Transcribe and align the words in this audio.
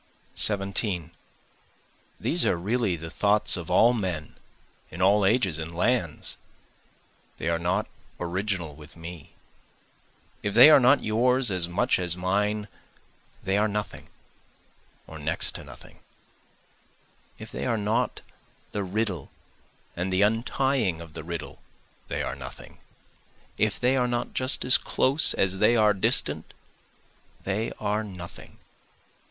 17 0.33 1.11
These 2.19 2.43
are 2.43 2.57
really 2.57 2.95
the 2.95 3.11
thoughts 3.11 3.55
of 3.55 3.69
all 3.69 3.93
men 3.93 4.35
in 4.89 4.99
all 4.99 5.23
ages 5.23 5.59
and 5.59 5.75
lands, 5.75 6.37
they 7.37 7.47
are 7.49 7.59
not 7.59 7.87
original 8.19 8.73
with 8.73 8.97
me, 8.97 9.33
If 10.41 10.55
they 10.55 10.71
are 10.71 10.79
not 10.79 11.03
yours 11.03 11.51
as 11.51 11.69
much 11.69 11.99
as 11.99 12.17
mine 12.17 12.67
they 13.43 13.59
are 13.59 13.67
nothing, 13.67 14.09
or 15.05 15.19
next 15.19 15.53
to 15.53 15.63
nothing, 15.63 15.99
If 17.37 17.51
they 17.51 17.67
are 17.67 17.77
not 17.77 18.21
the 18.71 18.83
riddle 18.83 19.29
and 19.95 20.11
the 20.11 20.23
untying 20.23 20.99
of 20.99 21.13
the 21.13 21.23
riddle 21.23 21.59
they 22.07 22.23
are 22.23 22.33
nothing, 22.35 22.79
If 23.55 23.79
they 23.79 23.95
are 23.97 24.07
not 24.07 24.33
just 24.33 24.65
as 24.65 24.79
close 24.79 25.35
as 25.35 25.59
they 25.59 25.75
are 25.75 25.93
distant 25.93 26.55
they 27.43 27.71
are 27.79 28.03
nothing. 28.03 28.57